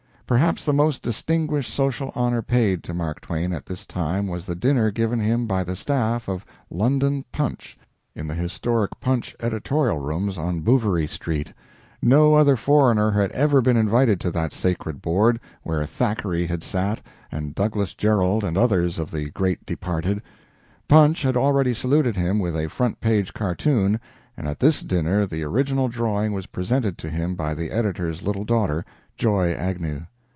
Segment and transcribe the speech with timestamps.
[0.31, 4.55] Perhaps the most distinguished social honor paid to Mark Twain at this time was the
[4.55, 7.77] dinner given him by the staff of London "Punch,"
[8.15, 11.51] in the historic "Punch" editorial rooms on Bouverie Street.
[12.01, 17.01] No other foreigner had ever been invited to that sacred board, where Thackeray had sat,
[17.29, 20.21] and Douglas Jerrold and others of the great departed.
[20.87, 23.99] "Punch" had already saluted him with a front page cartoon,
[24.37, 28.45] and at this dinner the original drawing was presented to him by the editor's little
[28.45, 28.85] daughter,
[29.17, 30.03] Joy Agnew.